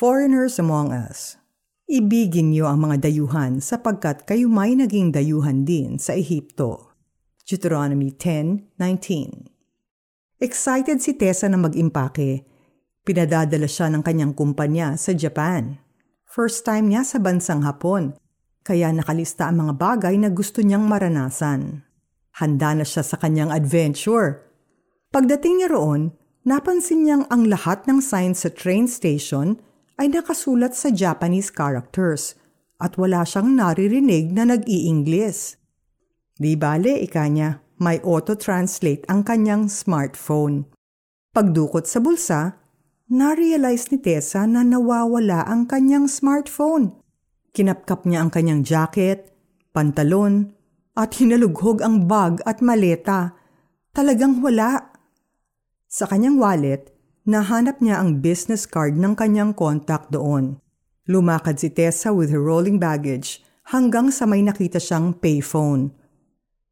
Foreigners 0.00 0.56
among 0.56 0.96
us, 0.96 1.36
ibigin 1.84 2.56
niyo 2.56 2.72
ang 2.72 2.88
mga 2.88 3.04
dayuhan 3.04 3.60
sapagkat 3.60 4.24
kayo 4.24 4.48
may 4.48 4.72
naging 4.72 5.12
dayuhan 5.12 5.68
din 5.68 6.00
sa 6.00 6.16
Ehipto. 6.16 6.96
Deuteronomy 7.44 8.08
10.19 8.08 10.40
Excited 10.40 11.04
si 11.04 11.12
Tessa 11.20 11.52
na 11.52 11.60
mag-impake. 11.60 12.48
Pinadadala 13.04 13.68
siya 13.68 13.92
ng 13.92 14.00
kanyang 14.00 14.32
kumpanya 14.32 14.96
sa 14.96 15.12
Japan. 15.12 15.76
First 16.24 16.64
time 16.64 16.88
niya 16.88 17.04
sa 17.04 17.20
bansang 17.20 17.60
Hapon, 17.60 18.16
kaya 18.64 18.88
nakalista 18.96 19.52
ang 19.52 19.68
mga 19.68 19.76
bagay 19.76 20.16
na 20.16 20.32
gusto 20.32 20.64
niyang 20.64 20.88
maranasan. 20.88 21.84
Handa 22.40 22.72
na 22.72 22.88
siya 22.88 23.04
sa 23.04 23.20
kanyang 23.20 23.52
adventure. 23.52 24.48
Pagdating 25.12 25.60
niya 25.60 25.76
roon, 25.76 26.16
napansin 26.48 27.04
niyang 27.04 27.28
ang 27.28 27.52
lahat 27.52 27.84
ng 27.84 28.00
signs 28.00 28.40
sa 28.40 28.48
train 28.48 28.88
station 28.88 29.60
ay 30.00 30.08
nakasulat 30.08 30.72
sa 30.72 30.88
Japanese 30.88 31.52
characters 31.52 32.32
at 32.80 32.96
wala 32.96 33.20
siyang 33.28 33.52
naririnig 33.52 34.32
na 34.32 34.48
nag-i-Ingles. 34.48 35.60
Di 36.40 36.56
bale, 36.56 37.04
ika 37.04 37.28
niya, 37.28 37.60
may 37.76 38.00
auto-translate 38.00 39.04
ang 39.12 39.20
kanyang 39.20 39.68
smartphone. 39.68 40.64
Pagdukot 41.36 41.84
sa 41.84 42.00
bulsa, 42.00 42.56
na-realize 43.12 43.92
ni 43.92 44.00
Tessa 44.00 44.48
na 44.48 44.64
nawawala 44.64 45.44
ang 45.44 45.68
kanyang 45.68 46.08
smartphone. 46.08 46.96
Kinapkap 47.52 48.08
niya 48.08 48.24
ang 48.24 48.32
kanyang 48.32 48.64
jacket, 48.64 49.28
pantalon, 49.76 50.56
at 50.96 51.12
hinalughog 51.20 51.84
ang 51.84 52.08
bag 52.08 52.40
at 52.48 52.64
maleta. 52.64 53.36
Talagang 53.92 54.40
wala. 54.40 54.96
Sa 55.90 56.08
kanyang 56.08 56.40
wallet, 56.40 56.88
nahanap 57.28 57.80
niya 57.84 58.00
ang 58.00 58.24
business 58.24 58.64
card 58.64 58.96
ng 58.96 59.16
kanyang 59.16 59.52
contact 59.52 60.12
doon. 60.12 60.60
Lumakad 61.10 61.58
si 61.58 61.68
Tessa 61.72 62.14
with 62.14 62.30
her 62.30 62.40
rolling 62.40 62.78
baggage 62.78 63.42
hanggang 63.70 64.14
sa 64.14 64.26
may 64.26 64.40
nakita 64.40 64.78
siyang 64.78 65.16
payphone. 65.16 65.90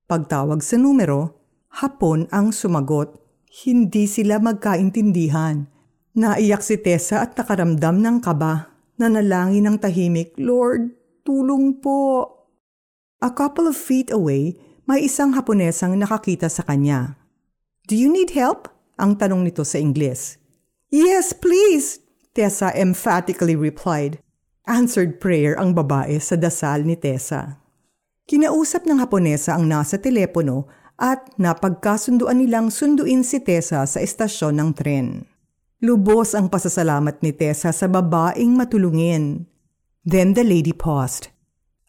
Pagtawag 0.08 0.64
sa 0.64 0.80
numero, 0.80 1.36
hapon 1.82 2.30
ang 2.32 2.54
sumagot. 2.54 3.18
Hindi 3.48 4.06
sila 4.06 4.38
magkaintindihan. 4.38 5.68
Naiyak 6.16 6.64
si 6.64 6.80
Tessa 6.80 7.22
at 7.22 7.36
nakaramdam 7.36 8.00
ng 8.00 8.16
kaba. 8.24 8.72
Nanalangin 8.98 9.68
ng 9.68 9.76
tahimik, 9.78 10.34
Lord, 10.40 10.90
tulong 11.22 11.78
po. 11.78 12.26
A 13.22 13.30
couple 13.30 13.70
of 13.70 13.78
feet 13.78 14.10
away, 14.10 14.58
may 14.88 15.04
isang 15.06 15.36
Haponesang 15.36 15.94
nakakita 15.94 16.50
sa 16.50 16.64
kanya. 16.64 17.18
Do 17.86 17.94
you 17.94 18.10
need 18.10 18.32
help? 18.34 18.70
Ang 18.98 19.14
tanong 19.14 19.46
nito 19.46 19.62
sa 19.62 19.78
Ingles. 19.78 20.40
Yes, 20.88 21.36
please, 21.36 22.00
Tessa 22.32 22.72
emphatically 22.72 23.52
replied. 23.52 24.24
Answered 24.64 25.20
prayer 25.20 25.52
ang 25.52 25.76
babae 25.76 26.16
sa 26.16 26.32
dasal 26.32 26.80
ni 26.88 26.96
Tessa. 26.96 27.60
Kinausap 28.24 28.88
ng 28.88 28.96
Haponesa 28.96 29.56
ang 29.56 29.68
nasa 29.68 30.00
telepono 30.00 30.64
at 30.96 31.28
napagkasunduan 31.36 32.40
nilang 32.40 32.72
sunduin 32.72 33.20
si 33.20 33.36
Tessa 33.44 33.84
sa 33.84 33.98
estasyon 34.00 34.56
ng 34.56 34.70
tren. 34.72 35.28
Lubos 35.84 36.32
ang 36.32 36.48
pasasalamat 36.48 37.20
ni 37.20 37.36
Tessa 37.36 37.68
sa 37.68 37.84
babaeng 37.84 38.56
matulungin. 38.56 39.44
Then 40.08 40.32
the 40.32 40.44
lady 40.44 40.72
paused. 40.72 41.28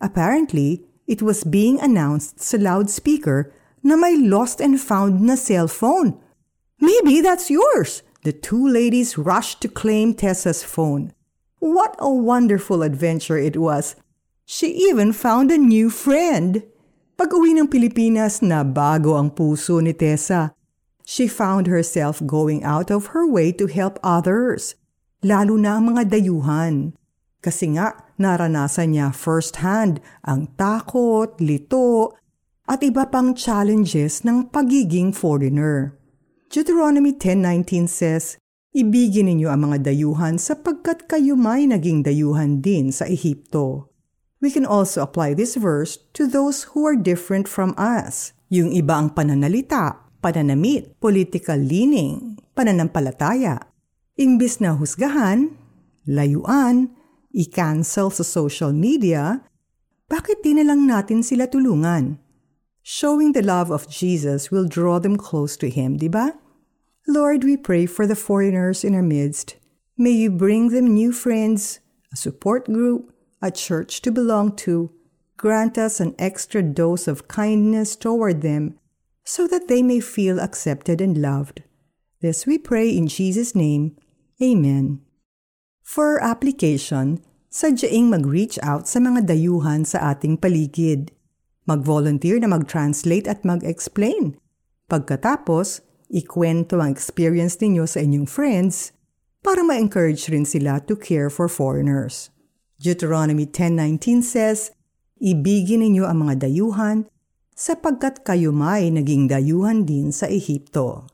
Apparently, 0.03 0.83
it 1.07 1.23
was 1.23 1.47
being 1.47 1.79
announced 1.79 2.43
sa 2.43 2.59
loudspeaker 2.59 3.47
na 3.79 3.95
may 3.95 4.19
lost 4.19 4.59
and 4.59 4.75
found 4.75 5.23
na 5.23 5.39
cellphone. 5.39 6.19
Maybe 6.83 7.23
that's 7.23 7.47
yours! 7.47 8.03
The 8.23 8.35
two 8.35 8.67
ladies 8.67 9.15
rushed 9.15 9.61
to 9.61 9.71
claim 9.71 10.13
Tessa's 10.13 10.63
phone. 10.63 11.15
What 11.59 11.95
a 11.99 12.11
wonderful 12.11 12.83
adventure 12.83 13.39
it 13.39 13.55
was! 13.55 13.95
She 14.43 14.75
even 14.89 15.13
found 15.13 15.51
a 15.51 15.61
new 15.61 15.93
friend. 15.93 16.65
Pag 17.19 17.35
uwi 17.35 17.53
ng 17.53 17.69
Pilipinas 17.69 18.41
na 18.41 18.65
bago 18.65 19.13
ang 19.19 19.29
puso 19.31 19.77
ni 19.77 19.91
Tessa, 19.91 20.57
she 21.05 21.27
found 21.27 21.67
herself 21.67 22.23
going 22.25 22.63
out 22.63 22.87
of 22.87 23.11
her 23.11 23.27
way 23.27 23.51
to 23.51 23.67
help 23.67 23.99
others, 24.01 24.73
lalo 25.21 25.59
na 25.59 25.77
ang 25.77 25.93
mga 25.93 26.15
dayuhan. 26.15 26.95
Kasi 27.43 27.75
nga, 27.75 27.95
naranasan 28.15 28.95
niya 28.95 29.11
firsthand 29.11 29.99
ang 30.23 30.47
takot, 30.55 31.39
lito, 31.43 32.15
at 32.67 32.83
iba 32.83 33.07
pang 33.07 33.35
challenges 33.35 34.23
ng 34.23 34.47
pagiging 34.47 35.11
foreigner. 35.11 35.98
Deuteronomy 36.49 37.13
10.19 37.13 37.85
says, 37.85 38.41
Ibigin 38.73 39.29
ninyo 39.29 39.53
ang 39.53 39.69
mga 39.69 39.85
dayuhan 39.85 40.41
sapagkat 40.41 41.05
kayo 41.05 41.37
may 41.37 41.69
naging 41.69 42.01
dayuhan 42.01 42.57
din 42.57 42.89
sa 42.89 43.05
Ehipto. 43.05 43.93
We 44.41 44.49
can 44.49 44.65
also 44.65 45.05
apply 45.05 45.37
this 45.37 45.53
verse 45.53 46.01
to 46.17 46.25
those 46.25 46.73
who 46.73 46.89
are 46.89 46.97
different 46.97 47.45
from 47.45 47.77
us. 47.77 48.33
Yung 48.49 48.73
iba 48.73 48.97
ang 48.97 49.13
pananalita, 49.13 50.09
pananamit, 50.25 50.97
political 50.97 51.61
leaning, 51.61 52.41
pananampalataya. 52.57 53.69
Imbis 54.17 54.57
na 54.57 54.73
husgahan, 54.73 55.53
layuan, 56.09 56.97
i-cancel 57.29 58.09
sa 58.09 58.25
social 58.25 58.73
media, 58.73 59.45
bakit 60.09 60.41
di 60.41 60.57
na 60.57 60.65
lang 60.65 60.89
natin 60.89 61.21
sila 61.21 61.45
tulungan? 61.45 62.17
Showing 62.89 63.33
the 63.33 63.45
love 63.45 63.69
of 63.69 63.85
Jesus 63.87 64.49
will 64.49 64.65
draw 64.65 64.97
them 64.97 65.13
close 65.13 65.53
to 65.61 65.69
Him, 65.69 66.01
di 66.01 66.09
ba? 66.09 66.33
Lord, 67.05 67.45
we 67.45 67.53
pray 67.53 67.85
for 67.85 68.09
the 68.09 68.17
foreigners 68.17 68.81
in 68.81 68.97
our 68.97 69.05
midst. 69.05 69.61
May 69.93 70.17
you 70.17 70.33
bring 70.33 70.73
them 70.73 70.97
new 70.97 71.13
friends, 71.13 71.85
a 72.11 72.17
support 72.17 72.65
group, 72.65 73.13
a 73.45 73.53
church 73.53 74.01
to 74.01 74.09
belong 74.09 74.57
to. 74.65 74.89
Grant 75.37 75.77
us 75.77 76.01
an 76.01 76.17
extra 76.17 76.65
dose 76.65 77.05
of 77.05 77.29
kindness 77.29 77.93
toward 77.95 78.41
them 78.41 78.73
so 79.21 79.45
that 79.45 79.69
they 79.69 79.85
may 79.85 80.01
feel 80.01 80.41
accepted 80.41 80.97
and 80.97 81.21
loved. 81.21 81.61
This 82.25 82.49
we 82.49 82.57
pray 82.57 82.89
in 82.89 83.05
Jesus' 83.05 83.53
name. 83.53 84.01
Amen. 84.41 85.05
For 85.85 86.17
application, 86.25 87.21
sadyaing 87.53 88.09
mag-reach 88.09 88.57
out 88.65 88.89
sa 88.89 88.97
mga 88.97 89.29
dayuhan 89.29 89.85
sa 89.85 90.09
ating 90.09 90.41
paligid. 90.41 91.13
Mag-volunteer 91.69 92.41
na 92.41 92.49
mag-translate 92.49 93.29
at 93.29 93.45
mag-explain. 93.45 94.41
Pagkatapos, 94.89 95.85
ikwento 96.09 96.81
ang 96.81 96.89
experience 96.89 97.61
ninyo 97.61 97.85
sa 97.85 98.01
inyong 98.01 98.25
friends 98.25 98.89
para 99.45 99.61
ma-encourage 99.61 100.33
rin 100.33 100.49
sila 100.49 100.81
to 100.81 100.97
care 100.97 101.29
for 101.29 101.45
foreigners. 101.45 102.33
Deuteronomy 102.81 103.45
10.19 103.45 104.25
says, 104.25 104.73
Ibigin 105.21 105.85
ninyo 105.85 106.09
ang 106.09 106.25
mga 106.25 106.49
dayuhan 106.49 107.05
sapagkat 107.53 108.25
kayo 108.25 108.49
may 108.49 108.89
naging 108.89 109.29
dayuhan 109.29 109.85
din 109.85 110.09
sa 110.09 110.25
Ehipto. 110.25 111.05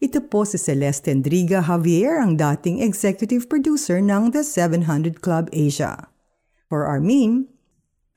Ito 0.00 0.26
po 0.26 0.48
si 0.48 0.56
Celeste 0.56 1.12
Endriga 1.12 1.60
Javier, 1.60 2.18
ang 2.18 2.40
dating 2.40 2.80
executive 2.80 3.46
producer 3.46 4.00
ng 4.00 4.32
The 4.32 4.42
700 4.42 5.20
Club 5.20 5.52
Asia. 5.52 6.08
For 6.66 6.88
our 6.88 7.04
meme, 7.04 7.52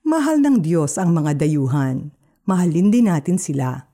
mahal 0.03 0.43
ng 0.43 0.59
Diyos 0.59 0.99
ang 0.99 1.15
mga 1.15 1.39
dayuhan. 1.39 2.11
Mahalin 2.43 2.91
din 2.91 3.07
natin 3.07 3.39
sila. 3.39 3.87